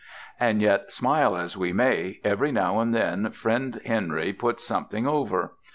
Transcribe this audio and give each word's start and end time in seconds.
And 0.39 0.63
yet 0.63 0.91
smile 0.91 1.37
as 1.37 1.55
we 1.55 1.73
may, 1.73 2.21
every 2.23 2.51
now 2.51 2.79
and 2.79 2.91
then 2.91 3.29
friend 3.29 3.79
Henry 3.85 4.33
puts 4.33 4.63
something 4.65 5.05
over. 5.05 5.53